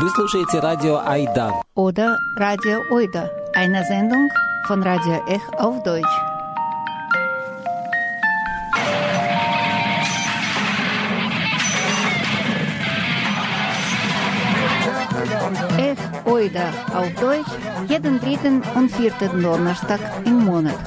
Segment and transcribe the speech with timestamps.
[0.00, 1.60] Вы слушаете радио Айда.
[1.74, 4.28] Oder Radio Oida, eine Sendung
[4.66, 6.06] von Radio Ech auf Deutsch.
[15.76, 17.50] Ech Oida auf Deutsch,
[17.88, 20.78] jeden dritten und vierten Donnerstag im Monat.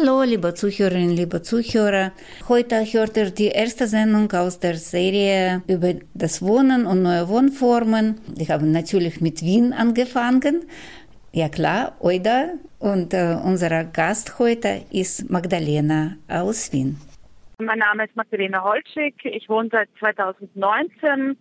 [0.00, 2.12] Hallo, liebe Zuhörerinnen, liebe Zuhörer.
[2.48, 8.18] Heute hört ihr die erste Sendung aus der Serie über das Wohnen und neue Wohnformen.
[8.34, 10.64] Wir haben natürlich mit Wien angefangen.
[11.32, 12.52] Ja klar, Oida.
[12.78, 16.96] Und äh, unser Gast heute ist Magdalena aus Wien.
[17.58, 19.14] Mein Name ist Magdalena Holschig.
[19.24, 21.36] Ich wohne seit 2019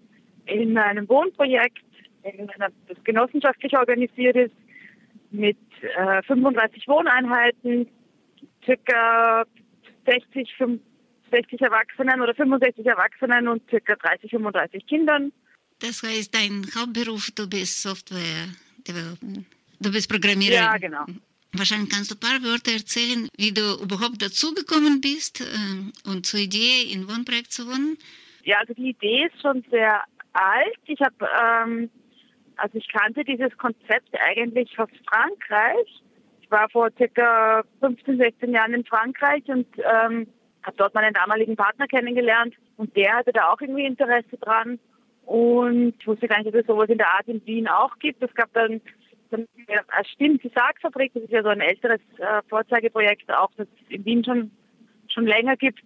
[0.47, 1.85] in einem Wohnprojekt,
[2.23, 4.55] in einer, das genossenschaftlich organisiert ist,
[5.31, 5.57] mit
[5.97, 7.87] äh, 35 Wohneinheiten,
[8.65, 9.45] circa
[10.05, 10.49] 60,
[11.31, 15.31] 60 Erwachsenen oder 65 Erwachsenen und circa 30, 35 Kindern.
[15.79, 18.49] Das heißt, dein Hauptberuf, du bist Software
[18.87, 19.45] Development.
[19.79, 20.55] Du bist Programmierer.
[20.55, 21.05] Ja, genau.
[21.53, 26.39] Wahrscheinlich kannst du ein paar Wörter erzählen, wie du überhaupt dazugekommen bist äh, und zur
[26.39, 27.97] Idee, in Wohnprojekt zu wohnen.
[28.43, 30.77] Ja, also die Idee ist schon sehr alt.
[30.85, 31.89] Ich habe, ähm,
[32.57, 36.03] also ich kannte dieses Konzept eigentlich aus Frankreich.
[36.49, 40.25] Ich war vor circa 15, 16 Jahren in Frankreich und ähm,
[40.63, 44.79] habe dort meinen damaligen Partner kennengelernt und der hatte da auch irgendwie Interesse dran.
[45.27, 48.23] Und ich wusste gar nicht, dass es sowas in der Art in Wien auch gibt.
[48.23, 48.81] Es gab dann,
[49.29, 49.45] dann
[50.11, 54.03] Stimmt, die Sargfabrik, das ist ja so ein älteres äh, Vorzeigeprojekt, auch das es in
[54.03, 54.49] Wien schon,
[55.07, 55.83] schon länger gibt.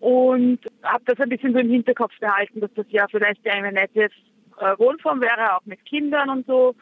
[0.00, 4.04] Und habe das ein bisschen so im Hinterkopf behalten, dass das ja vielleicht eine nette
[4.04, 6.74] äh, Wohnform wäre, auch mit Kindern und so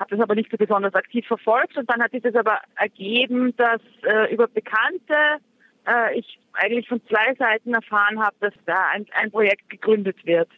[0.00, 1.76] habe das aber nicht so besonders aktiv verfolgt.
[1.76, 5.38] Und dann hat sich das aber ergeben, dass äh, über Bekannte
[5.86, 10.48] äh, ich eigentlich von zwei Seiten erfahren habe, dass da ein, ein Projekt gegründet wird.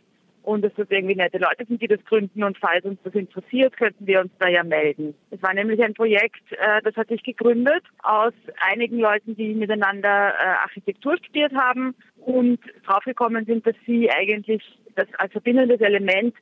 [0.45, 2.43] Und dass das irgendwie nette Leute sind, die das gründen.
[2.43, 5.15] Und falls uns das interessiert, könnten wir uns da ja melden.
[5.31, 8.33] Es war nämlich ein Projekt, äh, das hat sich gegründet aus
[8.69, 14.62] einigen Leuten, die miteinander äh, Architektur studiert haben und draufgekommen sind, dass sie eigentlich
[14.97, 16.34] das als verbindendes Element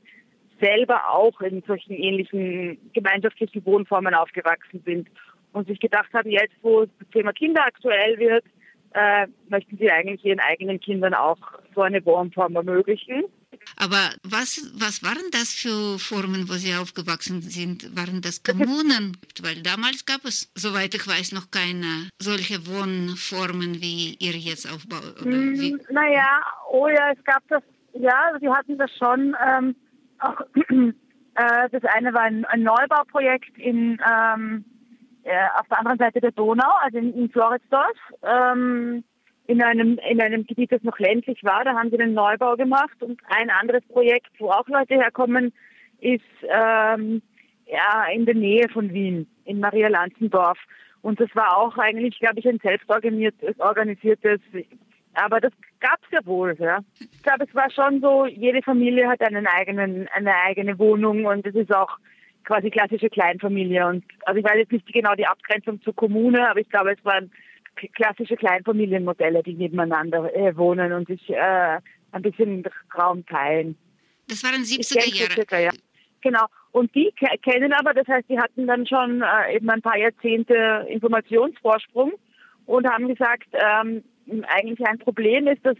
[0.61, 5.09] selber auch in solchen ähnlichen gemeinschaftlichen Wohnformen aufgewachsen sind
[5.53, 8.45] und sich gedacht haben, jetzt wo das Thema Kinder aktuell wird,
[8.93, 11.39] äh, möchten sie eigentlich ihren eigenen Kindern auch
[11.75, 13.25] so eine Wohnform ermöglichen.
[13.77, 17.97] Aber was, was waren das für Formen, wo Sie aufgewachsen sind?
[17.97, 19.17] Waren das Kommunen?
[19.43, 25.25] Weil damals gab es, soweit ich weiß, noch keine solche Wohnformen, wie ihr jetzt aufbaut.
[25.25, 26.41] Mm, naja,
[26.71, 27.63] oh ja, es gab das,
[27.95, 29.37] ja, sie hatten das schon.
[29.47, 29.77] Ähm,
[30.21, 34.65] auch, äh, das eine war ein, ein Neubauprojekt in, ähm,
[35.25, 39.05] äh, auf der anderen Seite der Donau, also in, in Floridsdorf, ähm,
[39.47, 41.65] in einem, in einem Gebiet, das noch ländlich war.
[41.65, 43.03] Da haben sie einen Neubau gemacht.
[43.03, 45.53] Und ein anderes Projekt, wo auch Leute herkommen,
[46.01, 47.21] ist ähm,
[47.67, 50.59] ja, in der Nähe von Wien, in Maria Lanzendorf.
[51.03, 54.41] Und das war auch eigentlich, glaube ich, ein selbstorganisiertes, organisiertes
[55.15, 56.81] aber das gab es ja wohl, ja.
[56.99, 61.47] Ich glaube, es war schon so, jede Familie hat einen eigenen, eine eigene Wohnung und
[61.47, 61.99] es ist auch
[62.45, 63.87] quasi klassische Kleinfamilie.
[63.87, 67.05] Und also ich weiß jetzt nicht genau die Abgrenzung zur Kommune, aber ich glaube, es
[67.05, 67.31] waren
[67.95, 71.79] klassische Kleinfamilienmodelle, die nebeneinander äh, wohnen und sich äh,
[72.13, 72.65] ein bisschen
[72.97, 73.77] Raum teilen.
[74.29, 75.33] Das waren 70er Jahre.
[75.33, 75.71] Circa, ja.
[76.23, 76.47] Genau.
[76.73, 80.87] Und die kennen aber, das heißt, die hatten dann schon äh, eben ein paar Jahrzehnte
[80.89, 82.13] Informationsvorsprung
[82.67, 84.05] und haben gesagt, ähm,
[84.49, 85.77] eigentlich ein Problem ist, dass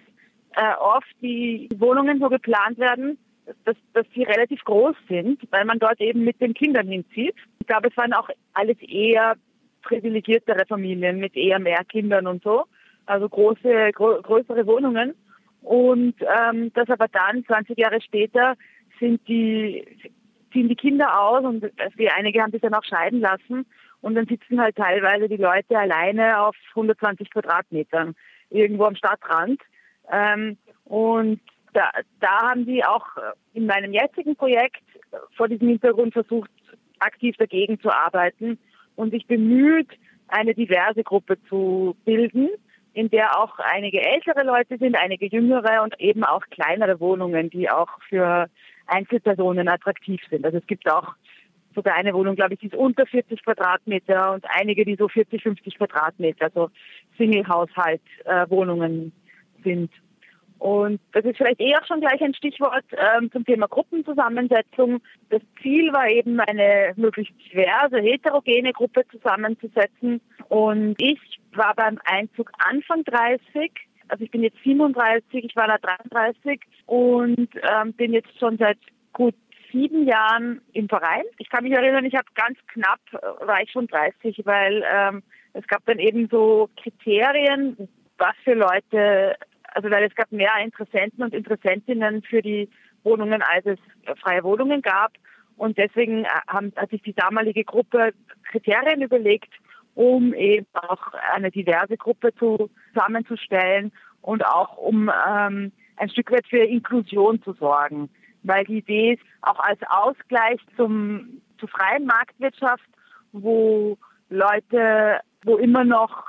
[0.57, 3.19] äh, oft die Wohnungen so geplant werden,
[3.65, 7.35] dass, dass sie relativ groß sind, weil man dort eben mit den Kindern hinzieht.
[7.61, 9.35] Ich glaube, es waren auch alles eher
[9.83, 12.65] privilegiertere Familien mit eher mehr Kindern und so,
[13.07, 15.15] also große, gro größere Wohnungen.
[15.63, 18.55] Und ähm, das aber dann, 20 Jahre später,
[18.99, 19.85] sind die,
[20.53, 23.67] ziehen die Kinder aus und die einige haben sich dann auch scheiden lassen
[24.01, 28.15] und dann sitzen halt teilweise die Leute alleine auf 120 Quadratmetern
[28.51, 29.61] irgendwo am Stadtrand.
[30.11, 31.41] Ähm, und
[31.73, 33.07] da, da haben die auch
[33.55, 34.83] in meinem jetzigen Projekt
[35.37, 36.51] vor diesem Hintergrund versucht,
[36.99, 38.59] aktiv dagegen zu arbeiten
[38.97, 39.89] und sich bemüht,
[40.29, 42.49] eine diverse Gruppe zu bilden,
[42.93, 47.71] in der auch einige ältere Leute sind, einige jüngere und eben auch kleinere Wohnungen, die
[47.71, 48.49] auch für
[48.87, 50.45] Einzelpersonen attraktiv sind.
[50.45, 51.15] Also es gibt auch
[51.75, 55.79] sogar eine Wohnung, glaube ich, ist unter 40 Quadratmeter und einige, die so 40, 50
[55.79, 56.71] Quadratmeter, also
[57.17, 59.91] Single-Haushalt-Wohnungen äh, sind.
[60.61, 65.01] Und das ist vielleicht eher schon gleich ein Stichwort ähm, zum Thema Gruppenzusammensetzung.
[65.31, 70.21] Das Ziel war eben eine möglichst diverse, heterogene Gruppe zusammenzusetzen.
[70.51, 71.19] Und ich
[71.55, 73.73] war beim Einzug Anfang 30,
[74.09, 78.79] also ich bin jetzt 37, ich war da 33 und ähm, bin jetzt schon seit
[79.15, 79.35] gut
[79.73, 81.25] sieben Jahren im Verein.
[81.39, 85.23] Ich kann mich erinnern, ich habe ganz knapp, äh, war ich schon 30, weil ähm,
[85.53, 87.89] es gab dann eben so Kriterien,
[88.19, 89.37] was für Leute,
[89.73, 92.69] also weil es gab mehr Interessenten und Interessentinnen für die
[93.03, 93.79] Wohnungen, als es
[94.21, 95.13] freie Wohnungen gab.
[95.57, 98.13] Und deswegen äh, haben, hat sich die damalige Gruppe
[98.51, 99.53] Kriterien überlegt,
[99.95, 103.93] um eben auch eine diverse Gruppe zu, zusammenzustellen
[104.23, 108.09] und auch um ähm, ein Stück weit für Inklusion zu sorgen.
[108.43, 112.89] Weil die Idee ist, auch als Ausgleich zum, zur freien Marktwirtschaft,
[113.33, 113.99] wo
[114.29, 116.25] Leute, wo immer noch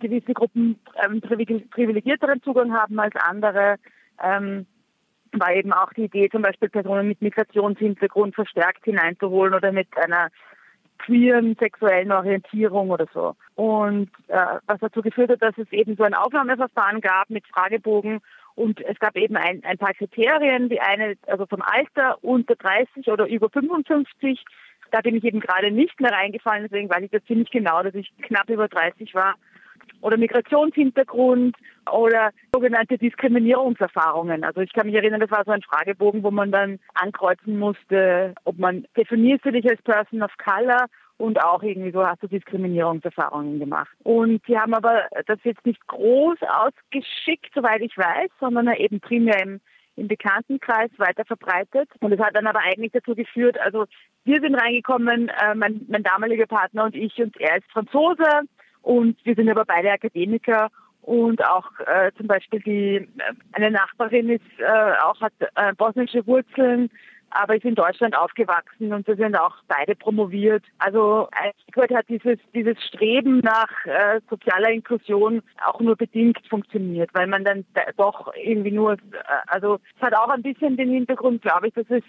[0.00, 3.76] gewisse Gruppen ähm, privilegierteren Zugang haben als andere,
[4.22, 4.66] ähm,
[5.32, 10.28] war eben auch die Idee, zum Beispiel Personen mit Migrationshintergrund verstärkt hineinzuholen oder mit einer
[10.98, 13.34] queeren sexuellen Orientierung oder so.
[13.54, 18.20] Und äh, was dazu geführt hat, dass es eben so ein Aufnahmeverfahren gab mit Fragebogen
[18.60, 23.08] und es gab eben ein, ein paar Kriterien, die eine, also vom Alter unter 30
[23.08, 24.44] oder über 55.
[24.90, 27.94] Da bin ich eben gerade nicht mehr reingefallen, deswegen weiß ich das ziemlich genau, dass
[27.94, 29.36] ich knapp über 30 war
[30.02, 31.56] oder Migrationshintergrund
[31.90, 34.44] oder sogenannte Diskriminierungserfahrungen.
[34.44, 38.34] Also ich kann mich erinnern, das war so ein Fragebogen, wo man dann ankreuzen musste,
[38.44, 40.84] ob man definierst du dich als Person of Color
[41.20, 43.90] und auch irgendwie so hast du Diskriminierungserfahrungen gemacht.
[44.02, 49.42] Und sie haben aber das jetzt nicht groß ausgeschickt, soweit ich weiß, sondern eben primär
[49.42, 49.60] im
[49.96, 51.90] im Bekanntenkreis weiter verbreitet.
[52.00, 53.84] Und es hat dann aber eigentlich dazu geführt, also
[54.24, 58.48] wir sind reingekommen, äh, mein, mein damaliger Partner und ich, und er ist Franzose,
[58.82, 60.70] und wir sind aber beide Akademiker
[61.02, 66.26] und auch äh, zum Beispiel die äh, eine Nachbarin ist äh, auch hat äh, bosnische
[66.26, 66.90] Wurzeln,
[67.30, 70.64] aber ist in Deutschland aufgewachsen und wir sind auch beide promoviert.
[70.78, 71.28] Also
[71.62, 77.44] Stück hat dieses dieses Streben nach äh, sozialer Inklusion auch nur bedingt funktioniert, weil man
[77.44, 77.64] dann
[77.96, 78.96] doch irgendwie nur äh,
[79.46, 82.02] also es hat auch ein bisschen den Hintergrund, glaube ich, dass es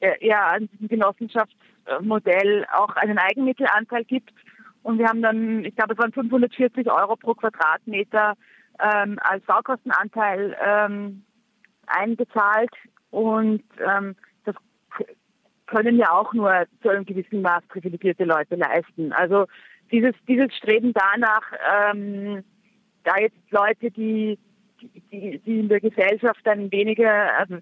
[0.00, 4.32] eher an diesem Genossenschaftsmodell auch einen Eigenmittelanteil gibt
[4.82, 8.34] und wir haben dann, ich glaube, es waren 540 Euro pro Quadratmeter
[8.80, 11.24] ähm, als Baukostenanteil ähm,
[11.86, 12.70] einbezahlt.
[13.10, 14.16] Und ähm,
[15.68, 19.12] können ja auch nur zu einem gewissen Maß privilegierte Leute leisten.
[19.12, 19.46] Also
[19.92, 21.42] dieses, dieses Streben danach,
[21.92, 22.42] ähm,
[23.04, 24.38] da jetzt Leute, die,
[25.12, 27.58] die, die in der Gesellschaft dann weniger, also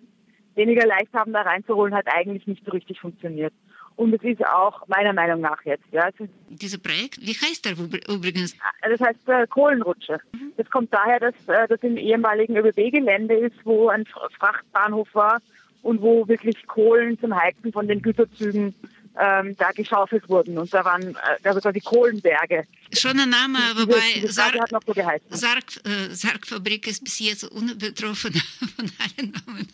[0.55, 3.53] weniger leicht haben, da reinzuholen, hat eigentlich nicht so richtig funktioniert.
[3.97, 5.87] Und es ist auch meiner Meinung nach jetzt.
[5.91, 6.11] Ja,
[6.49, 7.73] Dieses Projekt, wie heißt der
[8.15, 8.55] übrigens?
[8.61, 10.19] Ah, das heißt äh, Kohlenrutsche.
[10.33, 10.53] Mhm.
[10.57, 14.05] Das kommt daher, dass äh, das im ehemaligen ÖBB-Gelände ist, wo ein
[14.39, 15.41] Frachtbahnhof war
[15.87, 18.75] und wo wirklich Kohlen zum Heizen von den Güterzügen
[19.19, 20.59] ähm, da geschaufelt wurden.
[20.59, 22.65] Und da waren äh, also quasi Kohlenberge.
[22.93, 24.93] Schon ein Name, wobei diese Sarg, hat noch so
[25.31, 28.35] Sarg, äh, Sargfabrik ist bis jetzt unbetroffen
[28.77, 29.69] von allen Namen.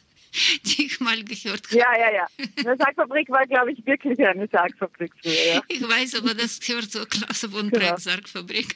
[0.64, 1.76] die ich mal gehört habe.
[1.76, 2.26] Ja, ja, ja.
[2.56, 5.54] Eine Sargfabrik war, glaube ich, wirklich eine Sargfabrik früher.
[5.54, 5.62] Ja.
[5.68, 7.96] Ich weiß, aber das gehört zur Klasse von genau.
[7.96, 8.74] Sargfabrik.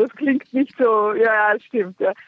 [0.00, 2.12] Das klingt nicht so, ja, ja, stimmt, ja.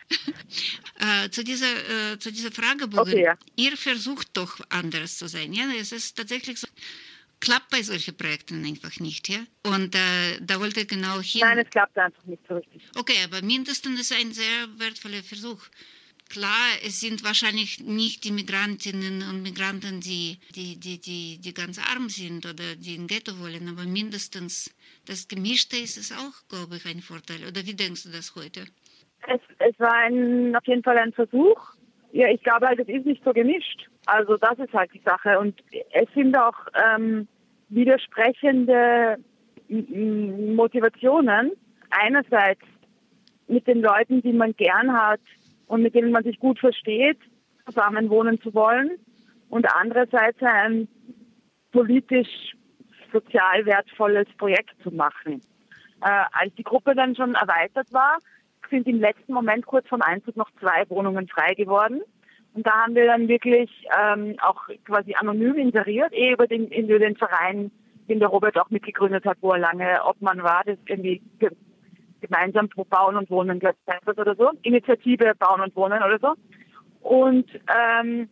[1.01, 3.13] Äh, zu, dieser, äh, zu dieser Fragebogen.
[3.13, 3.35] Okay, ja.
[3.57, 5.53] Ihr versucht doch anders zu sein.
[5.53, 6.69] Ja, es ist tatsächlich so
[7.41, 9.41] klappt bei solchen Projekten einfach nicht, ja?
[9.65, 11.41] Und äh, da wollte ich genau hin.
[11.41, 12.83] Nein, es klappt einfach nicht so richtig.
[12.97, 15.61] Okay, aber mindestens ist ein sehr wertvoller Versuch.
[16.33, 21.79] Klar, es sind wahrscheinlich nicht die Migrantinnen und Migranten, die, die, die, die, die ganz
[21.79, 24.75] arm sind oder die in Ghetto wollen, aber mindestens
[25.07, 27.47] das Gemischte ist es auch, glaube ich, ein Vorteil.
[27.47, 28.63] Oder wie denkst du das heute?
[29.29, 31.61] Es, es war ein, auf jeden Fall ein Versuch.
[32.13, 33.91] Ja, ich glaube halt, es ist nicht so gemischt.
[34.07, 35.39] Also das ist halt die Sache.
[35.39, 35.63] Und
[35.93, 37.29] es sind auch ähm,
[37.69, 39.19] widersprechende
[39.69, 41.53] Motivationen.
[41.91, 42.63] Einerseits
[43.49, 45.21] mit den Leuten, die man gern hat,
[45.67, 47.19] und mit denen man sich gut versteht,
[47.67, 48.91] zusammen wohnen zu wollen
[49.49, 50.89] und andererseits ein
[51.73, 52.55] politisch
[53.13, 55.41] sozial wertvolles Projekt zu machen.
[56.03, 58.19] Äh, als die Gruppe dann schon erweitert war,
[58.71, 62.01] sind im letzten Moment kurz vom Einzug noch zwei Wohnungen frei geworden.
[62.55, 66.99] Und da haben wir dann wirklich ähm, auch quasi anonym inseriert, eh über den, über
[66.99, 67.71] den Verein,
[68.09, 71.23] den der Robert auch mitgegründet hat, wo er lange Obmann war, das irgendwie
[72.23, 74.51] gemeinsam pro Bauen und Wohnen, glaube ich, oder so.
[74.63, 76.35] Initiative Bauen und Wohnen oder so.
[77.03, 78.29] Und, ähm,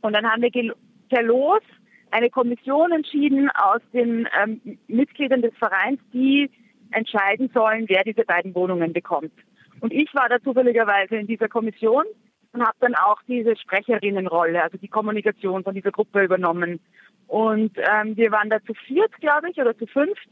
[0.00, 0.74] und dann haben wir
[1.08, 1.62] per Los
[2.10, 6.50] eine Kommission entschieden aus den ähm, Mitgliedern des Vereins, die
[6.90, 9.32] entscheiden sollen, wer diese beiden Wohnungen bekommt.
[9.80, 12.04] Und ich war da zufälligerweise in dieser Kommission
[12.52, 16.80] und habe dann auch diese Sprecherinnenrolle, also die Kommunikation von dieser Gruppe übernommen.
[17.26, 20.28] Und ähm, wir waren da zu viert, glaube ich, oder zu fünft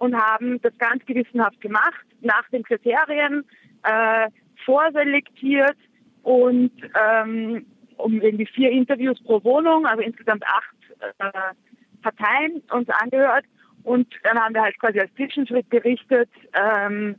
[0.00, 3.44] und haben das ganz gewissenhaft gemacht, nach den Kriterien,
[3.82, 4.28] äh,
[4.64, 5.76] vorselektiert
[6.22, 7.66] und, ähm,
[7.98, 10.74] um irgendwie vier Interviews pro Wohnung, also insgesamt acht
[11.18, 11.54] äh,
[12.02, 13.44] Parteien uns angehört.
[13.82, 17.16] Und dann haben wir halt quasi als Zwischenschritt berichtet, ähm,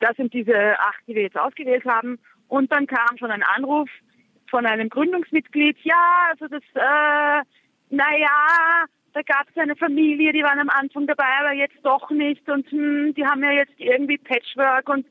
[0.00, 2.18] das sind diese acht, die wir jetzt ausgewählt haben.
[2.48, 3.90] Und dann kam schon ein Anruf
[4.48, 7.42] von einem Gründungsmitglied, ja, also das, äh,
[7.90, 12.46] naja, da gab es eine Familie, die waren am Anfang dabei, aber jetzt doch nicht
[12.50, 15.06] und hm, die haben ja jetzt irgendwie Patchwork und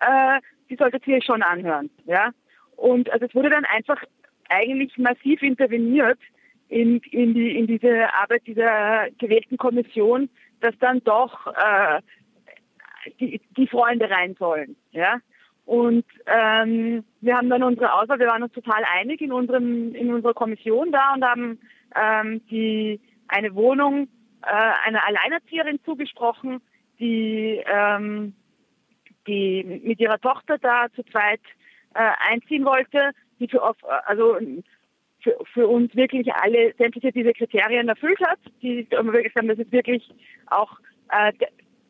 [0.00, 2.30] äh, die solltet ihr schon anhören, ja.
[2.76, 4.00] Und also es wurde dann einfach
[4.48, 6.20] eigentlich massiv interveniert
[6.68, 10.28] in, in, die, in diese Arbeit dieser gewählten Kommission,
[10.60, 12.00] dass dann doch äh,
[13.18, 14.76] die, die Freunde rein sollen.
[14.92, 15.18] Ja?
[15.64, 20.14] Und ähm, wir haben dann unsere Auswahl, wir waren uns total einig in, unserem, in
[20.14, 21.58] unserer Kommission da und haben
[21.96, 24.08] ähm, die, eine Wohnung
[24.42, 26.60] äh, einer Alleinerzieherin zugesprochen,
[26.98, 28.34] die, ähm,
[29.26, 31.40] die mit ihrer Tochter da zu zweit
[31.94, 33.62] äh, einziehen wollte, die für,
[34.06, 34.36] also
[35.20, 38.38] für, für uns wirklich alle sämtliche diese Kriterien erfüllt hat.
[38.62, 40.08] Die das ist wirklich
[40.46, 40.78] auch
[41.10, 41.32] äh,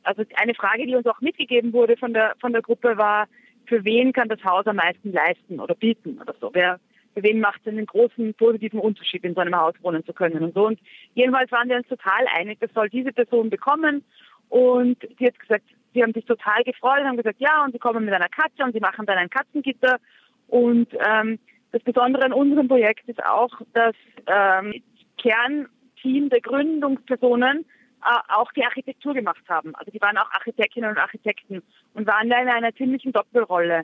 [0.02, 3.26] also eine Frage, die uns auch mitgegeben wurde von der von der Gruppe war,
[3.66, 6.50] für wen kann das Haus am meisten leisten oder bieten oder so.
[6.52, 6.80] Wer
[7.18, 10.44] für wen macht es einen großen positiven Unterschied, in so einem Haus wohnen zu können
[10.44, 10.68] und so.
[10.68, 10.78] Und
[11.14, 14.04] jedenfalls waren wir uns total einig, das soll diese Person bekommen.
[14.48, 18.04] Und sie hat gesagt, sie haben sich total gefreut, haben gesagt, ja, und sie kommen
[18.04, 19.98] mit einer Katze und sie machen dann ein Katzengitter.
[20.46, 21.40] Und ähm,
[21.72, 23.96] das Besondere an unserem Projekt ist auch, dass
[24.26, 24.80] ähm,
[25.20, 27.64] Kernteam der Gründungspersonen
[28.04, 29.74] äh, auch die Architektur gemacht haben.
[29.74, 33.82] Also die waren auch Architektinnen und Architekten und waren da in einer ziemlichen Doppelrolle.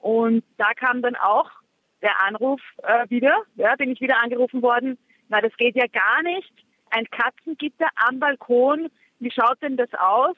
[0.00, 1.50] Und da kam dann auch
[2.04, 6.22] der Anruf äh, wieder, ja, bin ich wieder angerufen worden, na das geht ja gar
[6.22, 6.52] nicht.
[6.90, 10.36] Ein Katzengitter am Balkon, wie schaut denn das aus?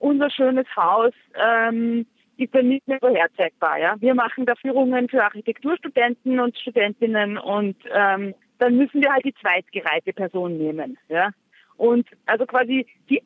[0.00, 2.06] Unser schönes Haus, ähm,
[2.36, 3.78] ist dann nicht mehr vorherzeigbar.
[3.78, 3.94] Ja?
[4.00, 9.34] Wir machen da Führungen für Architekturstudenten und Studentinnen und ähm, dann müssen wir halt die
[9.34, 10.98] zweitgereihte Person nehmen.
[11.08, 11.30] Ja?
[11.76, 13.22] Und also quasi die,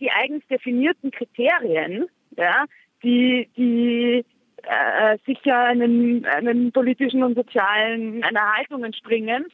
[0.00, 2.06] die eigens definierten Kriterien,
[2.36, 2.64] ja,
[3.02, 4.24] die, die
[4.64, 9.46] äh, sicher einen, einen politischen und sozialen einer Haltung entspringen,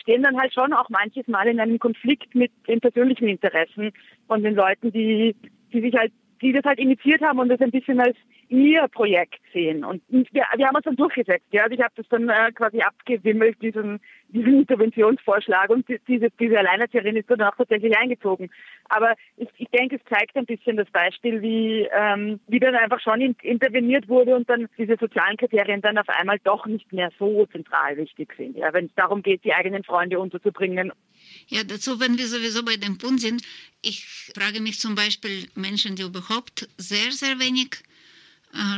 [0.00, 3.92] stehen dann halt schon auch manches Mal in einem Konflikt mit den persönlichen Interessen
[4.26, 5.36] von den Leuten, die,
[5.72, 8.16] die sich halt, die das halt initiiert haben und das ein bisschen als
[8.52, 9.82] ihr Projekt sehen.
[9.84, 11.46] Und wir, wir haben uns dann durchgesetzt.
[11.50, 11.64] Ja?
[11.64, 15.70] Also ich habe das dann äh, quasi abgewimmelt, diesen, diesen Interventionsvorschlag.
[15.70, 18.50] Und diese, diese Alleinerzieherin ist dann auch tatsächlich eingezogen.
[18.90, 23.00] Aber ich, ich denke, es zeigt ein bisschen das Beispiel, wie, ähm, wie dann einfach
[23.00, 27.10] schon in, interveniert wurde und dann diese sozialen Kriterien dann auf einmal doch nicht mehr
[27.18, 28.58] so zentral wichtig sind.
[28.58, 28.72] Ja?
[28.74, 30.92] Wenn es darum geht, die eigenen Freunde unterzubringen.
[31.48, 33.42] Ja, dazu, wenn wir sowieso bei dem Punkt sind,
[33.80, 34.04] ich
[34.34, 37.82] frage mich zum Beispiel Menschen, die überhaupt sehr, sehr wenig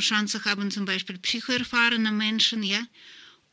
[0.01, 2.79] Chance haben, zum Beispiel psychoerfahrene Menschen, ja,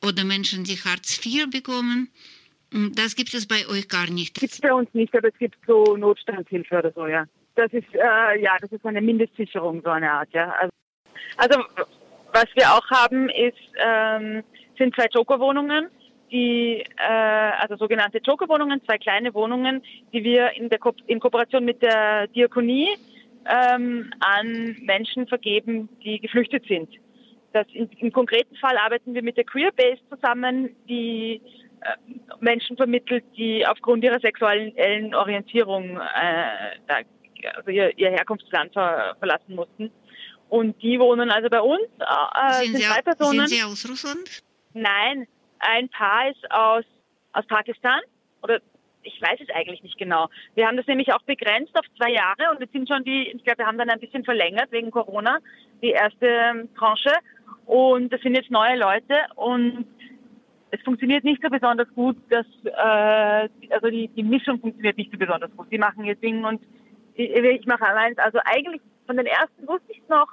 [0.03, 2.09] oder Menschen, die Hartz IV bekommen.
[2.95, 4.39] Das gibt es bei euch gar nicht.
[4.39, 7.25] Gibt es bei uns nicht, aber es gibt so Notstandshilfe oder so, ja.
[7.55, 10.53] Das ist, äh, ja, das ist eine Mindestsicherung, so eine Art, ja.
[10.57, 10.71] Also,
[11.37, 11.63] also
[12.31, 14.43] was wir auch haben, ist, ähm,
[14.77, 15.89] sind zwei Joker-Wohnungen,
[16.31, 21.65] die, äh, also sogenannte Joker-Wohnungen, zwei kleine Wohnungen, die wir in, der Ko in Kooperation
[21.65, 22.87] mit der Diakonie
[23.45, 26.89] ähm, an Menschen vergeben, die geflüchtet sind.
[27.53, 31.41] Das in, Im konkreten Fall arbeiten wir mit der Queerbase zusammen, die
[31.81, 36.99] äh, Menschen vermittelt, die aufgrund ihrer sexuellen Orientierung äh, da,
[37.55, 39.91] also ihr, ihr Herkunftsland ver, verlassen mussten.
[40.49, 41.87] Und die wohnen also bei uns.
[41.99, 43.47] Äh, sind, sind, zwei Personen.
[43.47, 44.43] sind Sie aus Russland?
[44.73, 45.27] Nein,
[45.59, 46.85] ein Paar ist aus,
[47.33, 47.99] aus Pakistan
[48.43, 48.61] oder
[49.03, 50.27] ich weiß es eigentlich nicht genau.
[50.55, 53.43] Wir haben das nämlich auch begrenzt auf zwei Jahre und wir sind schon die, ich
[53.43, 55.39] glaube, wir haben dann ein bisschen verlängert wegen Corona,
[55.81, 57.11] die erste ähm, Tranche.
[57.65, 59.85] Und das sind jetzt neue Leute und
[60.71, 65.17] es funktioniert nicht so besonders gut, dass äh, also die, die Mischung funktioniert nicht so
[65.17, 65.67] besonders gut.
[65.71, 66.61] Die machen ihr Ding und
[67.13, 68.17] ich mache allein.
[68.17, 70.27] Also eigentlich von den ersten wusste ich es noch.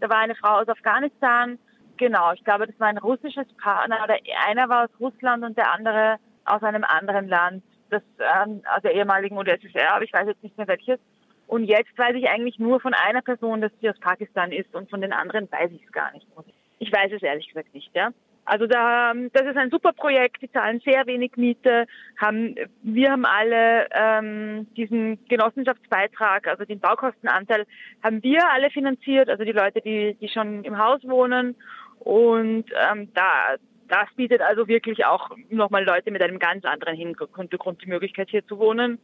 [0.00, 1.58] Da war eine Frau aus Afghanistan.
[1.96, 4.02] Genau, ich glaube, das war ein russisches Partner.
[4.04, 8.88] Oder einer war aus Russland und der andere aus einem anderen Land des, ähm, also
[8.88, 10.98] ehemaligen UdSSR, aber ich weiß jetzt nicht mehr welches.
[11.46, 14.90] Und jetzt weiß ich eigentlich nur von einer Person, dass sie aus Pakistan ist und
[14.90, 16.26] von den anderen weiß ich es gar nicht.
[16.78, 18.10] Ich weiß es ehrlich gesagt nicht, ja.
[18.46, 23.10] Also da, ähm, das ist ein super Projekt, die zahlen sehr wenig Miete, haben, wir
[23.10, 27.66] haben alle ähm, diesen Genossenschaftsbeitrag, also den Baukostenanteil,
[28.04, 31.56] haben wir alle finanziert, also die Leute, die, die schon im Haus wohnen.
[31.98, 33.56] Und ähm, da,
[33.88, 38.46] das bietet also wirklich auch nochmal Leute mit einem ganz anderen Hintergrund die Möglichkeit hier
[38.46, 38.98] zu wohnen.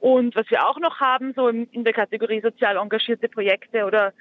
[0.00, 4.12] Und was wir auch noch haben, so in der Kategorie sozial engagierte Projekte oder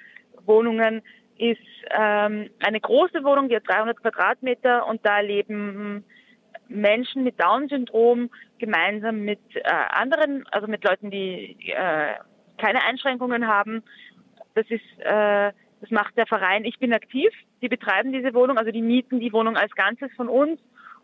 [0.46, 1.02] Wohnungen,
[1.38, 1.60] ist
[1.92, 6.04] ähm, eine große Wohnung, die hat 300 Quadratmeter und da leben
[6.68, 12.14] Menschen mit Down-Syndrom gemeinsam mit äh, anderen, also mit Leuten, die äh,
[12.58, 13.84] keine Einschränkungen haben.
[14.56, 16.66] Das ist, äh, das macht der Verein.
[16.66, 17.30] Ich bin aktiv.
[17.62, 20.60] Die betreiben diese Wohnung, also die mieten die Wohnung als Ganzes von uns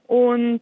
[0.07, 0.61] und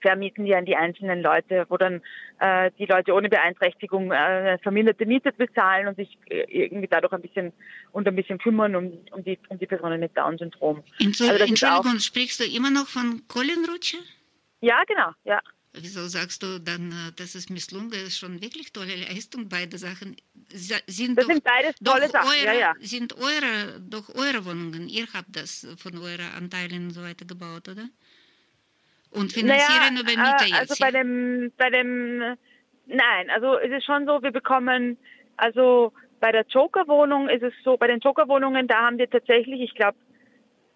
[0.00, 2.00] vermieten die an die einzelnen Leute, wo dann
[2.38, 7.22] äh, die Leute ohne Beeinträchtigung äh, verminderte Miete bezahlen und sich äh, irgendwie dadurch ein
[7.22, 7.52] bisschen
[7.92, 10.82] und ein bisschen kümmern um, um, die, um die Personen mit Down-Syndrom.
[10.98, 13.98] Also Entschuldigung, sprichst du immer noch von Kohlenrutsche?
[14.60, 15.40] Ja, genau, ja.
[15.72, 18.18] Wieso sagst du dann, äh, dass es misslungen ist?
[18.18, 20.16] Schon wirklich tolle Leistung, beide Sachen.
[20.48, 22.74] Sind das doch, sind beides tolle Sachen, eure, ja, ja.
[22.80, 27.68] Sind eure, doch eure Wohnungen, ihr habt das von euren Anteilen und so weiter gebaut,
[27.68, 27.88] oder?
[29.10, 30.70] Und finanzieren naja, über Mieter äh, jetzt?
[30.70, 32.18] Also bei dem, bei dem,
[32.86, 34.98] nein, also es ist schon so, wir bekommen,
[35.36, 39.74] also bei der Joker-Wohnung ist es so, bei den Joker-Wohnungen, da haben wir tatsächlich, ich
[39.74, 39.96] glaube,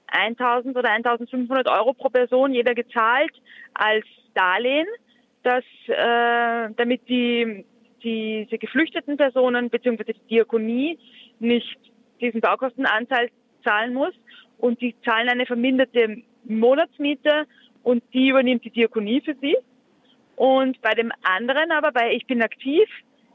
[0.08, 3.32] 1000 oder 1500 Euro pro Person jeder gezahlt
[3.74, 4.86] als Darlehen,
[5.42, 7.64] dass, äh, damit die,
[8.02, 10.12] diese geflüchteten Personen bzw.
[10.12, 10.98] die Diakonie
[11.38, 11.78] nicht
[12.20, 13.30] diesen Baukostenanteil
[13.62, 14.14] zahlen muss
[14.58, 17.46] und die zahlen eine verminderte Monatsmiete
[17.82, 19.56] und die übernimmt die Diakonie für sie.
[20.36, 22.88] Und bei dem anderen aber, bei Ich bin aktiv,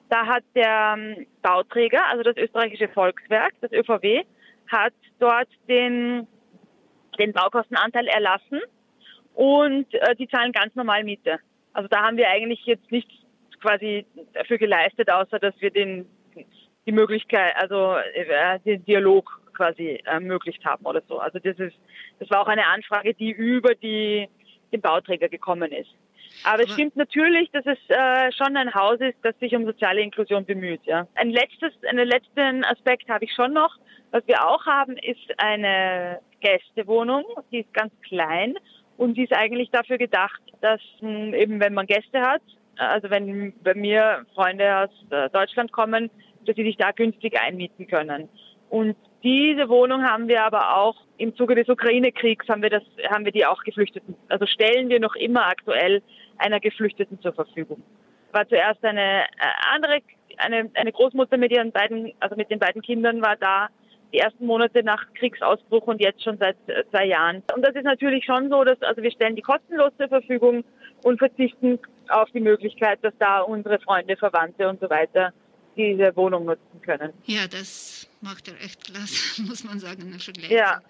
[0.10, 4.24] da hat der ähm, Bauträger, also das österreichische Volkswerk, das ÖVW,
[4.68, 6.28] hat dort den,
[7.20, 8.62] den Baukostenanteil erlassen
[9.36, 11.40] und äh, die zahlen ganz normal Miete.
[11.74, 13.14] Also da haben wir eigentlich jetzt nichts
[13.62, 16.06] quasi dafür geleistet, außer dass wir den
[16.86, 21.20] die Möglichkeit, also äh, den Dialog quasi ermöglicht haben oder so.
[21.20, 21.76] Also das ist,
[22.20, 24.28] das war auch eine Anfrage, die über die
[24.72, 25.90] den Bauträger gekommen ist.
[26.44, 30.02] Aber es stimmt natürlich, dass es äh, schon ein Haus ist, das sich um soziale
[30.02, 30.82] Inklusion bemüht.
[30.86, 31.08] Ja.
[31.16, 33.76] Ein letztes, einen letzten Aspekt habe ich schon noch.
[34.12, 37.24] Was wir auch haben, ist eine Gästewohnung.
[37.52, 38.56] Die ist ganz klein
[38.98, 42.42] und die ist eigentlich dafür gedacht, dass mh, eben wenn man Gäste hat,
[42.78, 46.10] also wenn bei mir Freunde aus äh, Deutschland kommen,
[46.46, 48.30] dass sie sich da günstig einmieten können.
[48.70, 53.26] Und diese Wohnung haben wir aber auch im Zuge des Ukraine-Kriegs haben wir das, haben
[53.26, 56.02] wir die auch Geflüchteten, also stellen wir noch immer aktuell
[56.40, 57.84] einer Geflüchteten zur Verfügung.
[58.32, 59.26] War zuerst eine äh,
[59.74, 60.00] andere,
[60.38, 63.70] eine, eine Großmutter mit ihren beiden, also mit den beiden Kindern war da,
[64.12, 67.44] die ersten Monate nach Kriegsausbruch und jetzt schon seit äh, zwei Jahren.
[67.56, 70.64] Und das ist natürlich schon so, dass also wir stellen die kostenlos zur Verfügung
[71.04, 75.32] und verzichten auf die Möglichkeit, dass da unsere Freunde, Verwandte und so weiter
[75.76, 77.14] diese Wohnung nutzen können.
[77.26, 80.18] Ja, das macht er echt klasse, muss man sagen.
[80.50, 80.82] Ja.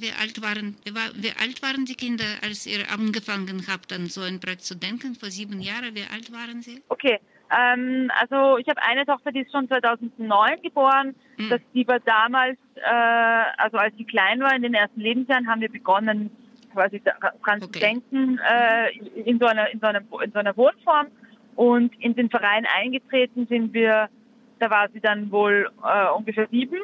[0.00, 4.40] Wie alt, waren, wie alt waren die Kinder, als ihr angefangen habt, an so ein
[4.40, 5.14] Projekt zu denken?
[5.14, 6.82] Vor sieben Jahren, wie alt waren sie?
[6.88, 7.18] Okay,
[7.50, 11.14] ähm, also ich habe eine Tochter, die ist schon 2009 geboren.
[11.36, 11.48] Mhm.
[11.48, 15.60] Das, die war damals, äh, also als sie klein war, in den ersten Lebensjahren, haben
[15.60, 16.30] wir begonnen,
[16.72, 17.72] quasi daran okay.
[17.72, 18.90] zu denken, äh,
[19.24, 21.06] in, so einer, in, so einer, in so einer Wohnform.
[21.56, 24.08] Und in den Verein eingetreten sind wir,
[24.60, 26.78] da war sie dann wohl äh, ungefähr sieben.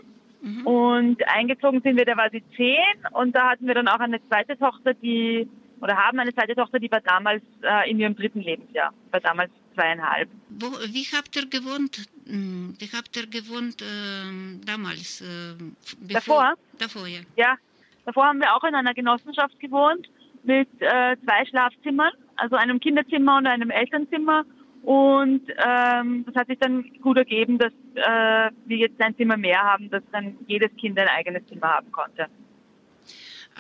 [0.44, 0.66] Mhm.
[0.66, 2.94] Und eingezogen sind wir, da war sie zehn.
[3.12, 5.48] Und da hatten wir dann auch eine zweite Tochter, die,
[5.80, 9.50] oder haben eine zweite Tochter, die war damals äh, in ihrem dritten Lebensjahr, war damals
[9.74, 10.28] zweieinhalb.
[10.50, 12.06] Wo, wie habt ihr gewohnt?
[12.26, 15.22] Hm, wie habt ihr gewohnt äh, damals?
[15.22, 15.54] Äh,
[16.00, 16.54] bevor?
[16.78, 17.20] Davor, ja.
[17.36, 17.56] Ja,
[18.04, 20.10] davor haben wir auch in einer Genossenschaft gewohnt
[20.42, 24.44] mit äh, zwei Schlafzimmern, also einem Kinderzimmer und einem Elternzimmer
[24.84, 29.62] und ähm, das hat sich dann gut ergeben, dass äh, wir jetzt ein Zimmer mehr
[29.62, 32.26] haben, dass dann jedes Kind ein eigenes Zimmer haben konnte.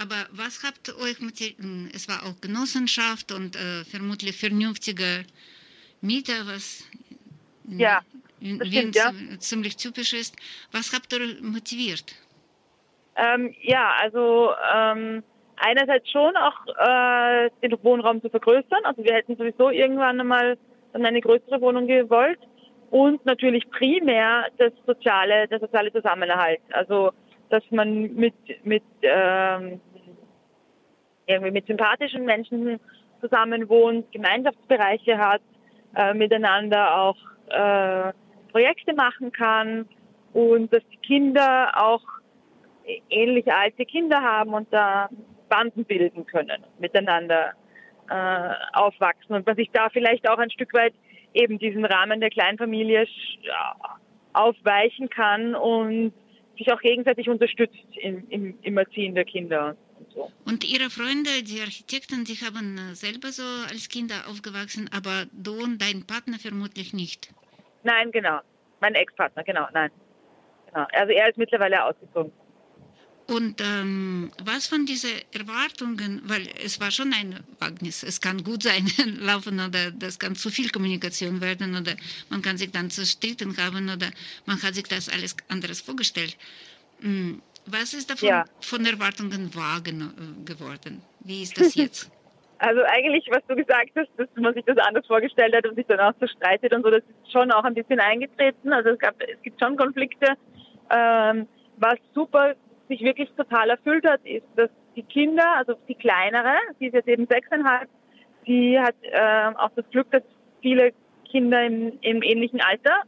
[0.00, 1.40] Aber was habt ihr euch mit,
[1.94, 5.24] es war auch Genossenschaft und äh, vermutlich vernünftige
[6.02, 6.84] Mieter, was
[7.68, 8.02] ja,
[8.40, 9.12] in Wien stimmt, ja.
[9.38, 10.36] ziemlich typisch ist.
[10.72, 12.14] Was habt ihr motiviert?
[13.16, 15.22] Ähm, ja, also ähm,
[15.56, 18.84] einerseits schon auch äh, den Wohnraum zu vergrößern.
[18.84, 20.58] Also wir hätten sowieso irgendwann einmal
[20.94, 22.38] dann eine größere Wohnung gewollt
[22.90, 26.60] und natürlich primär das soziale, der soziale Zusammenhalt.
[26.72, 27.10] Also
[27.50, 29.80] dass man mit mit ähm,
[31.26, 32.80] irgendwie mit sympathischen Menschen
[33.20, 35.42] zusammen wohnt, Gemeinschaftsbereiche hat,
[35.96, 37.16] äh, miteinander auch
[37.48, 38.12] äh,
[38.52, 39.88] Projekte machen kann
[40.32, 42.02] und dass die Kinder auch
[43.08, 45.08] ähnlich alte Kinder haben und da
[45.48, 47.52] Banden bilden können, miteinander
[48.10, 50.94] äh, aufwachsen und man sich da vielleicht auch ein Stück weit
[51.32, 53.06] eben diesen Rahmen der Kleinfamilie
[54.32, 56.12] aufweichen kann und
[56.56, 59.76] sich auch gegenseitig unterstützt im, im, im Erziehen der Kinder.
[59.98, 60.30] Und, so.
[60.44, 65.52] und Ihre Freunde, die Architekten, die haben äh, selber so als Kinder aufgewachsen, aber du
[65.62, 67.32] und dein Partner vermutlich nicht.
[67.82, 68.40] Nein, genau.
[68.80, 69.90] Mein Ex-Partner, genau, nein.
[70.66, 70.86] Genau.
[70.92, 72.32] Also er ist mittlerweile ausgezogen.
[73.26, 78.62] Und ähm, was von diesen Erwartungen, weil es war schon ein Wagnis, es kann gut
[78.62, 78.86] sein,
[79.18, 81.96] laufen oder das kann zu viel Kommunikation werden oder
[82.28, 84.10] man kann sich dann zerstritten haben oder
[84.44, 86.36] man hat sich das alles anderes vorgestellt.
[87.00, 88.44] Hm, was ist davon ja.
[88.60, 91.00] von Erwartungen wahr geworden?
[91.20, 92.10] Wie ist das jetzt?
[92.58, 95.84] Also eigentlich, was du gesagt hast, dass man sich das anders vorgestellt hat und sich
[95.86, 98.72] dann auch so streitet und so, das ist schon auch ein bisschen eingetreten.
[98.72, 100.34] Also es, gab, es gibt schon Konflikte.
[100.88, 102.54] Ähm, was super
[102.88, 107.08] sich wirklich total erfüllt hat, ist, dass die Kinder, also die kleinere, die ist jetzt
[107.08, 107.88] eben sechseinhalb,
[108.46, 110.22] die hat äh, auch das Glück, dass
[110.60, 110.92] viele
[111.30, 113.02] Kinder im, im ähnlichen Alter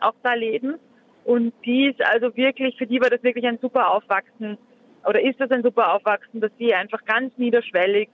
[0.00, 0.78] auch da leben.
[1.24, 4.58] Und die ist also wirklich, für die war das wirklich ein super Aufwachsen,
[5.06, 8.08] oder ist das ein super Aufwachsen, dass sie einfach ganz niederschwellig,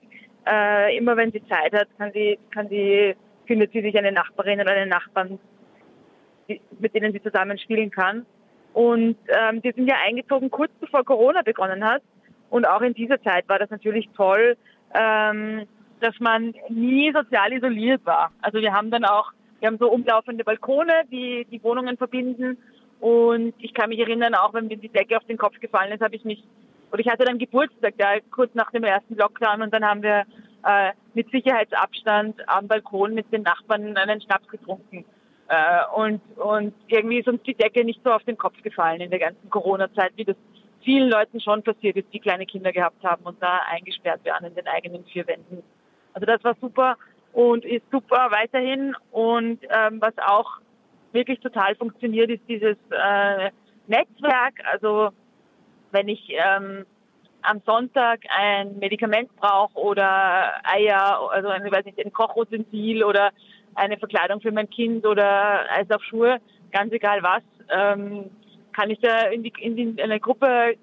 [0.47, 4.61] äh, immer wenn sie Zeit hat, kann sie, kann sie, findet sie sich eine Nachbarin
[4.61, 5.39] oder einen Nachbarn,
[6.49, 8.25] die, mit denen sie zusammen spielen kann.
[8.77, 12.03] Und ähm, die sind ja eingezogen kurz bevor Corona begonnen hat.
[12.51, 14.55] Und auch in dieser Zeit war das natürlich toll,
[14.93, 15.67] ähm,
[16.01, 18.33] dass man nie sozial isoliert war.
[18.43, 22.59] Also wir haben dann auch, wir haben so umlaufende Balkone, die die Wohnungen verbinden.
[23.01, 26.03] Und ich kann mich erinnern, auch wenn mir die Decke auf den Kopf gefallen ist,
[26.03, 26.45] habe ich mich,
[26.93, 30.25] oder ich hatte dann Geburtstag, ja, kurz nach dem ersten Lockdown, und dann haben wir
[30.67, 35.07] äh, mit Sicherheitsabstand am Balkon mit den Nachbarn einen Schnaps getrunken.
[35.49, 39.11] Äh, und, und irgendwie ist uns die Decke nicht so auf den Kopf gefallen in
[39.11, 40.37] der ganzen Corona-Zeit, wie das
[40.83, 44.55] vielen Leuten schon passiert ist, die kleine Kinder gehabt haben und da eingesperrt werden in
[44.55, 45.63] den eigenen vier Wänden.
[46.15, 46.97] Also das war super
[47.33, 48.97] und ist super weiterhin.
[49.11, 50.59] Und ähm, was auch
[51.13, 53.51] wirklich total funktioniert, ist dieses äh,
[53.87, 54.55] Netzwerk.
[54.73, 55.11] Also
[55.91, 56.87] wenn ich ähm,
[57.43, 63.31] am Sonntag ein Medikament brauche oder Eier, also ein, weiß nicht, ein Kochutensil oder
[63.77, 66.39] eine Verkleidung für mein Kind oder Eis auf Schuhe,
[66.73, 68.31] ganz egal was, ähm,
[68.73, 70.77] kann ich da in, die, in, die, in eine Gruppe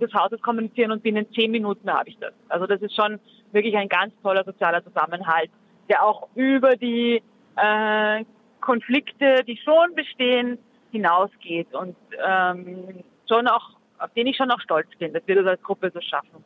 [0.00, 2.32] des Hauses kommunizieren und binnen zehn Minuten habe ich das.
[2.48, 3.18] Also das ist schon
[3.52, 5.50] wirklich ein ganz toller sozialer Zusammenhalt,
[5.88, 7.22] der auch über die
[7.56, 8.24] äh,
[8.60, 10.58] Konflikte, die schon bestehen,
[10.90, 15.46] hinausgeht und ähm, schon auch, auf den ich schon auch stolz bin, dass wir das
[15.46, 16.44] als Gruppe so schaffen.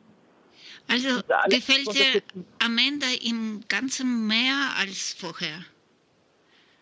[0.89, 2.21] Also gefällt dir
[2.63, 5.63] Amanda im Ganzen mehr als vorher?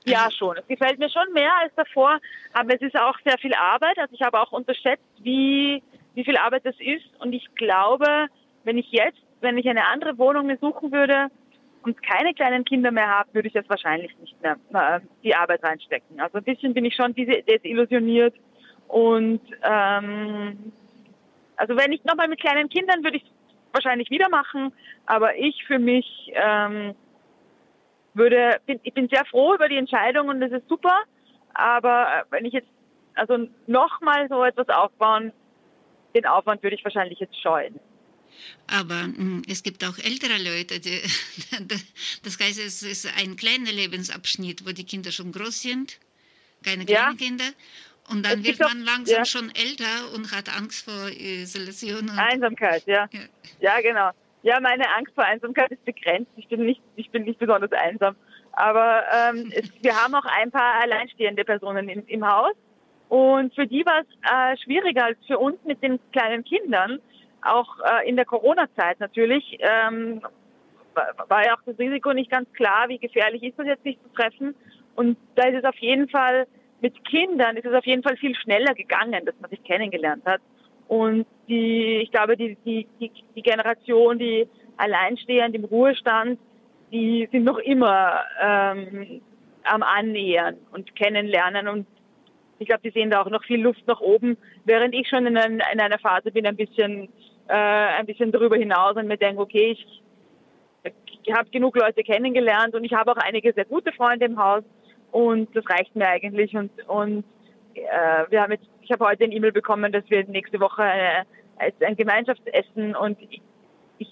[0.06, 0.58] Ja, also schon.
[0.58, 2.20] Es gefällt mir schon mehr als davor,
[2.54, 3.98] aber es ist auch sehr viel Arbeit.
[3.98, 5.84] Also ich habe auch unterschätzt, wie,
[6.16, 7.06] wie viel Arbeit das ist.
[7.20, 8.28] Und ich glaube,
[8.64, 11.28] wenn ich jetzt, wenn ich eine andere Wohnung suchen würde
[11.84, 15.64] und keine kleinen Kinder mehr habe, würde ich das wahrscheinlich nicht mehr äh, die Arbeit
[15.64, 16.20] reinstecken.
[16.20, 18.36] Also ein bisschen bin ich schon desillusioniert.
[18.88, 20.74] Und ähm,
[21.56, 23.24] also wenn ich nochmal mit kleinen Kindern würde ich
[23.72, 24.74] wahrscheinlich wieder machen,
[25.06, 26.96] aber ich für mich ähm,
[28.14, 31.04] würde, bin, ich bin sehr froh über die Entscheidung und das ist super.
[31.54, 32.70] Aber äh, wenn ich jetzt
[33.16, 35.34] also nochmal so etwas aufbauen,
[36.16, 37.80] den Aufwand würde ich wahrscheinlich jetzt scheuen.
[38.68, 41.02] Aber mh, hm, es gibt auch ältere Leute, die,
[42.24, 46.00] das heißt, es ist ein kleiner Lebensabschnitt, wo die Kinder schon groß sind,
[46.64, 47.26] keine kleinen ja.
[47.26, 47.50] Kinder.
[48.10, 49.26] Und dann wird man langsam ja.
[49.26, 52.10] schon älter und hat Angst vor Isolation.
[52.10, 53.08] Einsamkeit, ja.
[53.12, 53.20] ja.
[53.60, 54.12] Ja, genau.
[54.44, 56.32] Ja, meine Angst vor Einsamkeit ist begrenzt.
[56.36, 58.16] Ich bin nicht, ich bin nicht besonders einsam.
[58.54, 62.54] Aber ähm, es, wir haben auch ein paar alleinstehende Personen im, im Haus.
[63.10, 67.00] Und für die war es äh, schwieriger als für uns mit den kleinen Kindern.
[67.42, 70.22] Auch äh, in der Corona-Zeit natürlich ähm,
[71.28, 74.10] war ja auch das Risiko nicht ganz klar, wie gefährlich ist das jetzt, sich zu
[74.14, 74.56] treffen.
[74.96, 76.48] Und da ist es auf jeden Fall,
[76.82, 80.42] mit Kindern ist es auf jeden Fall viel schneller gegangen, dass man sich kennengelernt hat.
[80.92, 86.38] Und die, ich glaube, die, die, die, die Generation, die alleinstehend im Ruhestand,
[86.92, 89.22] die sind noch immer ähm,
[89.64, 91.70] am Annähern und kennenlernen.
[91.70, 91.88] Und
[92.60, 95.38] ich glaube, die sehen da auch noch viel Luft nach oben, während ich schon in,
[95.38, 97.08] ein, in einer Phase bin, ein bisschen,
[97.48, 100.04] äh, ein bisschen darüber hinaus und mir denke, okay, ich,
[101.24, 104.66] ich habe genug Leute kennengelernt und ich habe auch einige sehr gute Freunde im Haus.
[105.14, 106.54] Und das reicht mir eigentlich.
[106.54, 107.24] Und, und
[107.76, 111.72] äh, wir haben jetzt, ich habe heute ein E-Mail bekommen, dass wir nächste Woche äh,
[111.86, 113.42] ein Gemeinschaftsessen und ich,
[114.00, 114.10] ich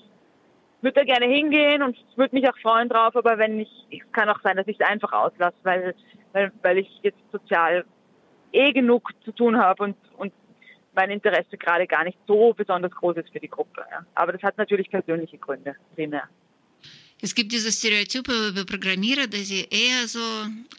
[0.82, 4.30] würde da gerne hingehen und würde mich auch freuen drauf, aber wenn ich, es kann
[4.30, 5.96] auch sein, dass ich es einfach auslasse, weil,
[6.32, 7.84] weil, weil ich jetzt sozial
[8.54, 10.32] eh genug zu tun habe und, und
[10.96, 13.84] mein Interesse gerade gar nicht so besonders groß ist für die Gruppe.
[13.92, 14.06] Ja.
[14.15, 16.24] Aber das hat natürlich persönliche Gründe primär.
[17.21, 20.19] Es gibt diese Stereotype über Programmierer, dass sie eher so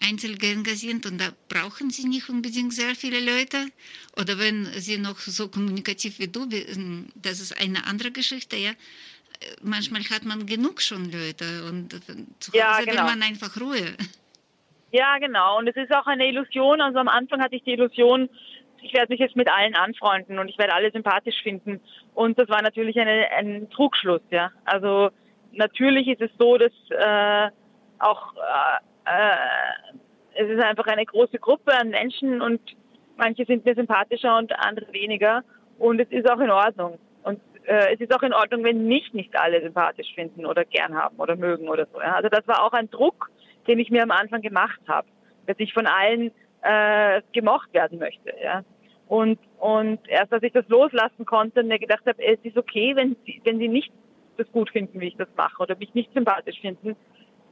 [0.01, 3.67] Einzelgänger sind und da brauchen sie nicht unbedingt sehr viele Leute.
[4.19, 6.47] Oder wenn sie noch so kommunikativ wie du,
[7.15, 8.73] das ist eine andere Geschichte, ja.
[9.63, 11.93] Manchmal hat man genug schon Leute und
[12.41, 12.93] zu Hause ja, genau.
[12.93, 13.97] will man einfach Ruhe.
[14.93, 15.59] Ja, genau.
[15.59, 16.81] Und es ist auch eine Illusion.
[16.81, 18.29] Also am Anfang hatte ich die Illusion,
[18.83, 21.81] ich werde mich jetzt mit allen anfreunden und ich werde alle sympathisch finden.
[22.15, 24.51] Und das war natürlich eine, ein Trugschluss, ja.
[24.65, 25.11] Also
[25.53, 27.51] natürlich ist es so, dass äh,
[27.99, 29.37] auch äh, äh,
[30.35, 32.61] es ist einfach eine große Gruppe an Menschen und
[33.17, 35.43] manche sind mir sympathischer und andere weniger.
[35.79, 36.99] Und es ist auch in Ordnung.
[37.23, 40.95] Und äh, es ist auch in Ordnung, wenn mich nicht alle sympathisch finden oder gern
[40.95, 42.01] haben oder mögen oder so.
[42.01, 42.15] Ja.
[42.15, 43.31] Also das war auch ein Druck,
[43.67, 45.09] den ich mir am Anfang gemacht habe,
[45.47, 46.31] dass ich von allen
[46.63, 48.33] äh, gemocht werden möchte.
[48.43, 48.63] Ja.
[49.09, 52.95] Und, und erst als ich das loslassen konnte und mir gedacht habe, es ist okay,
[52.95, 53.93] wenn sie, wenn sie nicht
[54.41, 56.97] das gut finden, wie ich das mache oder mich nicht sympathisch finden,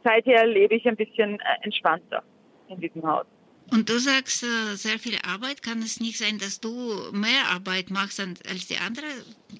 [0.04, 2.22] seither lebe ich ein bisschen äh, entspannter
[2.68, 3.26] in diesem Haus.
[3.70, 5.62] Und du sagst, äh, sehr viel Arbeit.
[5.62, 6.70] Kann es nicht sein, dass du
[7.12, 9.06] mehr Arbeit machst als die andere?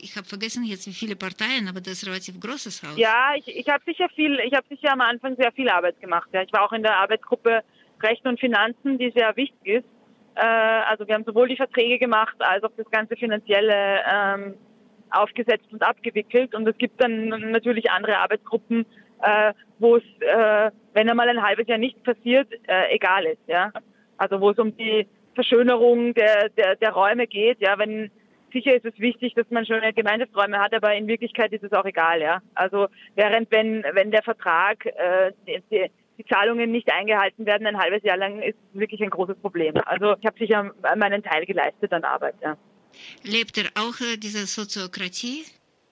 [0.01, 2.97] Ich habe vergessen jetzt, wie viele Parteien, aber das ist ein relativ großes Haus.
[2.97, 6.29] Ja, ich, ich habe sicher viel, ich habe sicher am Anfang sehr viel Arbeit gemacht.
[6.33, 6.43] Ja.
[6.43, 7.63] Ich war auch in der Arbeitsgruppe
[8.03, 9.89] Recht und Finanzen, die sehr wichtig ist.
[10.37, 14.55] Äh, also wir haben sowohl die Verträge gemacht, als auch das ganze Finanzielle ähm,
[15.11, 16.55] aufgesetzt und abgewickelt.
[16.55, 18.87] Und es gibt dann natürlich andere Arbeitsgruppen,
[19.23, 23.43] äh, wo es, äh, wenn einmal ein halbes Jahr nichts passiert, äh, egal ist.
[23.47, 23.73] Ja.
[24.17, 28.11] Also wo es um die Verschönerung der, der, der Räume geht, ja, wenn
[28.53, 31.85] sicher ist es wichtig, dass man schöne Gemeinschaftsräume hat, aber in Wirklichkeit ist es auch
[31.85, 32.41] egal, ja.
[32.55, 38.03] Also während wenn wenn der Vertrag äh, die, die Zahlungen nicht eingehalten werden ein halbes
[38.03, 39.75] Jahr lang, ist wirklich ein großes Problem.
[39.85, 42.57] Also ich habe sicher meinen Teil geleistet an Arbeit, ja.
[43.23, 45.45] Lebt er auch äh, diese Soziokratie?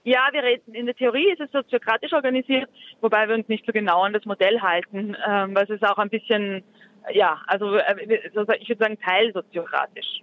[0.05, 2.69] Ja, wir reden, in der Theorie ist es soziokratisch organisiert,
[3.01, 5.99] wobei wir uns nicht so genau an das Modell halten, ähm, weil es ist auch
[5.99, 6.63] ein bisschen
[7.13, 8.21] ja, also äh,
[8.61, 10.23] ich würde sagen teilsoziokratisch.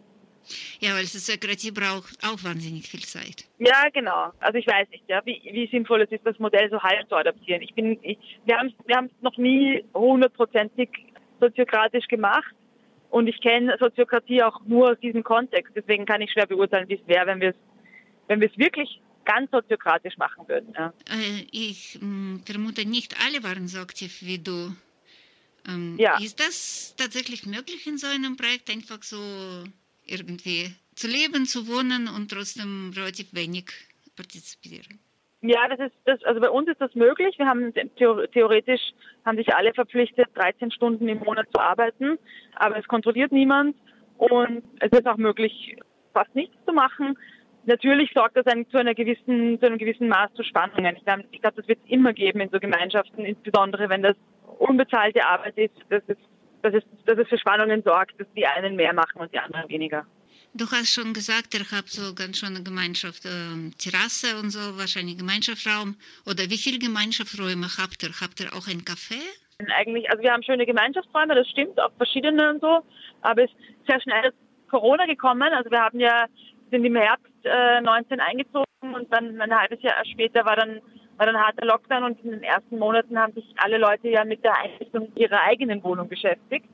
[0.80, 3.46] Ja, weil Soziokratie braucht auch wahnsinnig viel Zeit.
[3.60, 4.34] Ja, genau.
[4.40, 7.16] Also ich weiß nicht, ja, wie, wie sinnvoll es ist, das Modell so halb zu
[7.16, 7.62] adaptieren.
[7.62, 10.90] Ich bin, ich, wir haben wir haben es noch nie hundertprozentig
[11.40, 12.54] soziokratisch gemacht
[13.14, 15.72] und ich kenne Soziokratie auch nur aus diesem Kontext.
[15.76, 17.56] Deswegen kann ich schwer beurteilen, wie es wäre, wenn wir es
[18.28, 20.74] wenn wir es wirklich ganz soziokratisch machen würden.
[20.76, 20.94] Ja.
[21.10, 24.76] Äh, ich mh, vermute, nicht alle waren so aktiv wie du.
[25.68, 26.18] Ähm, ja.
[26.20, 29.22] Ist das tatsächlich möglich in so einem Projekt, einfach so
[30.06, 33.66] irgendwie zu leben, zu wohnen und trotzdem relativ wenig
[34.16, 35.00] partizipieren?
[35.46, 37.38] Ja, das ist das, also bei uns ist das möglich.
[37.38, 37.74] Wir haben
[38.32, 38.82] theoretisch
[39.26, 42.18] haben sich alle verpflichtet, 13 Stunden im Monat zu arbeiten,
[42.56, 43.76] aber es kontrolliert niemand
[44.18, 45.76] und es ist auch möglich,
[46.14, 47.18] fast nichts zu machen.
[47.66, 50.96] Natürlich sorgt das ein, zu einer gewissen, zu einem gewissen Maß zu Spannungen.
[50.96, 54.16] Ich glaube, ich glaube das wird es immer geben in so Gemeinschaften, insbesondere wenn das
[54.60, 56.18] unbezahlte Arbeit ist, dass es,
[56.62, 59.68] dass, es, dass es für Spannungen sorgt, dass die einen mehr machen und die anderen
[59.68, 60.06] weniger.
[60.56, 65.18] Du hast schon gesagt, ihr habt so ganz schöne Gemeinschaft, äh, Terrasse und so, wahrscheinlich
[65.18, 65.96] Gemeinschaftsraum.
[66.30, 68.14] Oder wie viele Gemeinschaftsräume habt ihr?
[68.22, 69.18] Habt ihr auch ein Café?
[69.80, 72.86] Eigentlich, also wir haben schöne Gemeinschaftsräume, das stimmt, auch verschiedene und so.
[73.22, 74.32] Aber es ist sehr schnell
[74.70, 75.50] Corona gekommen.
[75.54, 76.28] Also wir haben ja,
[76.70, 80.82] sind im Herbst äh, 19 eingezogen und dann ein halbes Jahr später war dann
[81.18, 84.44] war dann harter Lockdown und in den ersten Monaten haben sich alle Leute ja mit
[84.44, 86.68] der Einrichtung ihrer eigenen Wohnung beschäftigt.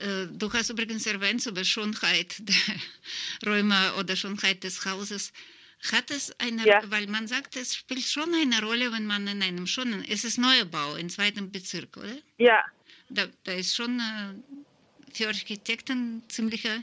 [0.00, 5.32] Äh, du hast übrigens erwähnt über Schönheit der Räume oder Schönheit des Hauses.
[5.92, 6.80] Hat es eine, ja.
[6.86, 10.38] weil man sagt, es spielt schon eine Rolle, wenn man in einem schönen, es ist
[10.38, 12.16] Neubau im zweiten Bezirk, oder?
[12.38, 12.64] Ja.
[13.10, 16.82] Da, da ist schon äh, für Architekten ziemliche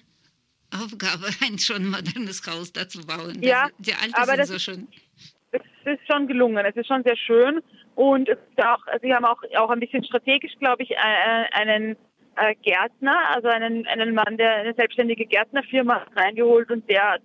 [0.72, 3.42] Aufgabe, ein schon modernes Haus da zu bauen.
[3.42, 4.88] Ja, die Alte sind so schön
[5.86, 6.66] es ist schon gelungen.
[6.66, 7.62] Es ist schon sehr schön
[7.96, 11.98] und ist auch, sie haben auch, auch ein bisschen strategisch, glaube ich, einen
[12.36, 17.22] äh, Gärtner, also einen, einen Mann, der eine selbstständige Gärtnerfirma reingeholt und der hat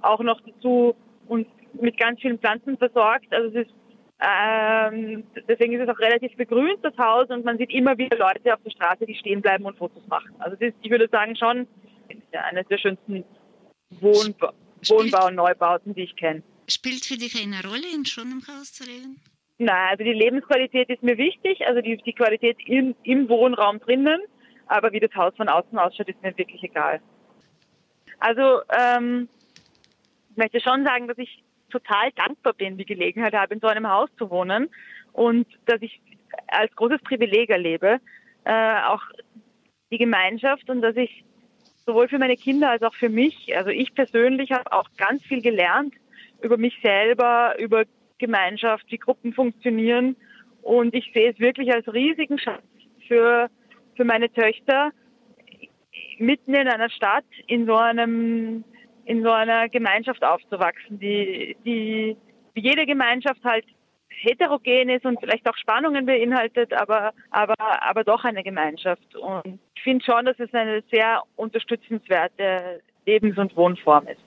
[0.00, 0.94] auch noch dazu
[1.28, 3.32] uns mit ganz vielen Pflanzen versorgt.
[3.32, 3.74] Also es ist
[4.18, 8.54] ähm, deswegen ist es auch relativ begrünt, das Haus, und man sieht immer wieder Leute
[8.54, 10.34] auf der Straße, die stehen bleiben und Fotos machen.
[10.38, 11.66] Also ist, ich würde sagen, schon
[12.32, 13.24] eines der schönsten
[14.00, 14.54] Wohnba
[14.88, 16.42] Wohnbau- und Neubauten, die ich kenne.
[16.68, 19.20] Spielt für dich eine Rolle, in schon im Haus zu leben?
[19.58, 24.20] Nein, also die Lebensqualität ist mir wichtig, also die, die Qualität im, im Wohnraum drinnen,
[24.66, 27.00] aber wie das Haus von außen ausschaut, ist mir wirklich egal.
[28.18, 29.28] Also ähm,
[30.30, 33.88] ich möchte schon sagen, dass ich total dankbar bin, die Gelegenheit habe, in so einem
[33.88, 34.68] Haus zu wohnen
[35.12, 36.00] und dass ich
[36.48, 38.00] als großes Privileg erlebe,
[38.44, 39.02] äh, auch
[39.90, 41.24] die Gemeinschaft und dass ich
[41.86, 45.40] sowohl für meine Kinder als auch für mich, also ich persönlich habe auch ganz viel
[45.40, 45.94] gelernt
[46.42, 47.84] über mich selber, über
[48.18, 50.16] Gemeinschaft, wie Gruppen funktionieren.
[50.62, 52.64] Und ich sehe es wirklich als riesigen Schatz
[53.06, 53.48] für,
[53.96, 54.90] für meine Töchter,
[56.18, 58.64] mitten in einer Stadt, in so einem,
[59.04, 62.16] in so einer Gemeinschaft aufzuwachsen, die, die,
[62.54, 63.64] wie jede Gemeinschaft halt
[64.08, 69.14] heterogen ist und vielleicht auch Spannungen beinhaltet, aber, aber, aber doch eine Gemeinschaft.
[69.14, 74.22] Und ich finde schon, dass es eine sehr unterstützenswerte Lebens- und Wohnform ist.